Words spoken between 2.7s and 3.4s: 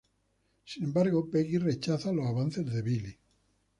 Billy.